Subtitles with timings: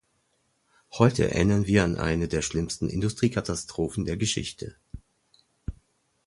[0.93, 4.75] Heute erinnern wir an eine der schlimmsten Industriekatastrophen der Geschichte.